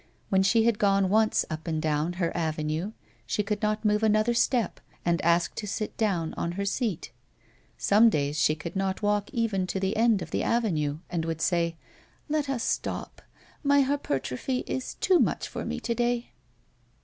When 0.29 0.41
she 0.41 0.63
had 0.63 0.79
gone 0.79 1.09
once 1.09 1.45
up 1.51 1.67
and 1.67 1.79
down 1.79 2.13
"her" 2.13 2.35
avenue, 2.35 2.93
she 3.27 3.43
could 3.43 3.61
not 3.61 3.85
move 3.85 4.01
another 4.01 4.33
step 4.33 4.79
and 5.05 5.21
asked 5.21 5.57
to 5.57 5.67
sit 5.67 5.95
down 5.95 6.33
on" 6.35 6.53
her" 6.53 6.65
seat. 6.65 7.11
Some 7.77 8.09
days 8.09 8.39
she 8.39 8.55
could 8.55 8.75
not 8.75 9.03
walk 9.03 9.29
even 9.31 9.67
to 9.67 9.79
the 9.79 9.95
end 9.95 10.23
of 10.23 10.31
the 10.31 10.41
avenue 10.41 11.01
and 11.11 11.23
would 11.25 11.39
say;" 11.39 11.77
Let 12.29 12.49
us 12.49 12.63
stop; 12.63 13.21
my 13.63 13.81
hypertrophy 13.81 14.63
is 14.65 14.95
too 14.95 15.19
much 15.19 15.47
for 15.47 15.65
me 15.65 15.79
to 15.81 15.93
day." 15.93 16.31